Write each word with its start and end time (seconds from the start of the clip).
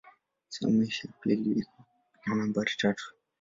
Sehemu 0.49 0.83
ya 0.83 1.07
pili 1.21 1.51
iko 1.61 1.79
na 2.25 2.35
nambari 2.35 2.71
tatu. 2.81 3.05